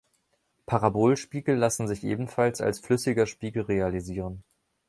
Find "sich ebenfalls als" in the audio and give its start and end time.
1.87-2.79